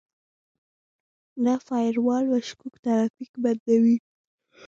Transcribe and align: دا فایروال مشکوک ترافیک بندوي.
دا 1.43 1.53
فایروال 1.67 2.23
مشکوک 2.33 2.73
ترافیک 2.85 3.31
بندوي. 3.43 3.97